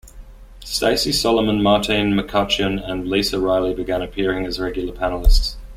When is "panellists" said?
4.91-5.57